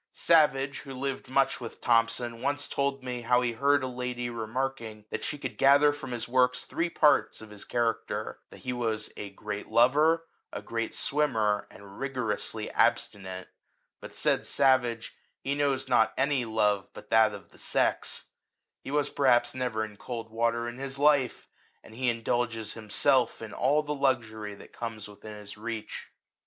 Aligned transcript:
Savage, 0.13 0.79
who 0.79 0.95
lived 0.95 1.29
much 1.29 1.61
with 1.61 1.79
Thomson, 1.79 2.41
once 2.41 2.67
told 2.67 3.03
me, 3.03 3.21
how 3.21 3.41
he 3.41 3.51
heard 3.51 3.83
a 3.83 3.87
lady 3.87 4.31
remarking 4.31 5.05
that 5.11 5.23
she 5.23 5.37
could 5.37 5.59
gather 5.59 5.93
from 5.93 6.09
his 6.09 6.27
works 6.27 6.61
three 6.65 6.89
parts 6.89 7.39
of 7.39 7.51
his 7.51 7.63
cha 7.67 7.77
racter, 7.93 8.37
that 8.49 8.61
he 8.61 8.73
was 8.73 9.11
a" 9.15 9.29
great 9.29 9.67
lover, 9.67 10.25
a 10.51 10.59
great" 10.59 10.95
swimmer, 10.95 11.67
and 11.69 11.99
rigorously 11.99 12.71
abstinent;" 12.71 13.47
but, 14.01 14.15
said 14.15 14.43
Savage, 14.47 15.13
he 15.43 15.53
knows 15.53 15.87
not 15.87 16.15
any 16.17 16.45
love 16.45 16.87
but 16.95 17.11
that 17.11 17.31
of 17.31 17.49
the 17.51 17.59
sex; 17.59 18.23
he 18.83 18.89
was 18.89 19.07
perhaps 19.07 19.53
never 19.53 19.85
in 19.85 19.97
cold 19.97 20.31
water 20.31 20.67
in 20.67 20.79
his 20.79 20.97
life; 20.97 21.47
and 21.83 21.93
he 21.93 22.09
indulges 22.09 22.73
himself 22.73 23.39
in 23.39 23.53
all 23.53 23.83
the 23.83 23.93
luxury 23.93 24.55
that 24.55 24.73
comes 24.73 25.07
within 25.07 25.35
his 25.37 25.57
reach. 25.57 26.09